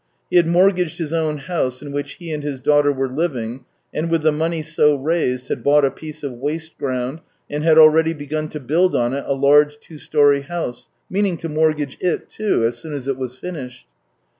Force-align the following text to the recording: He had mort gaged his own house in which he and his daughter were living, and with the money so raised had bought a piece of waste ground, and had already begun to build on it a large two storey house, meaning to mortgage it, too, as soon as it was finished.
He 0.31 0.37
had 0.37 0.47
mort 0.47 0.77
gaged 0.77 0.97
his 0.97 1.13
own 1.13 1.37
house 1.37 1.79
in 1.83 1.91
which 1.91 2.13
he 2.13 2.33
and 2.33 2.41
his 2.41 2.59
daughter 2.59 2.91
were 2.91 3.07
living, 3.07 3.65
and 3.93 4.09
with 4.09 4.23
the 4.23 4.31
money 4.31 4.63
so 4.63 4.95
raised 4.95 5.47
had 5.49 5.61
bought 5.61 5.85
a 5.85 5.91
piece 5.91 6.23
of 6.23 6.33
waste 6.33 6.75
ground, 6.79 7.21
and 7.51 7.63
had 7.63 7.77
already 7.77 8.15
begun 8.15 8.49
to 8.49 8.59
build 8.59 8.95
on 8.95 9.13
it 9.13 9.23
a 9.27 9.35
large 9.35 9.79
two 9.79 9.99
storey 9.99 10.41
house, 10.41 10.89
meaning 11.07 11.37
to 11.37 11.49
mortgage 11.49 11.97
it, 11.99 12.29
too, 12.29 12.65
as 12.65 12.79
soon 12.79 12.95
as 12.95 13.07
it 13.07 13.15
was 13.19 13.37
finished. 13.37 13.85